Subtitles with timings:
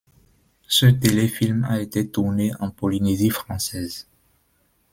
[0.67, 4.07] Ce téléfilm a été tourné en Polynésie française.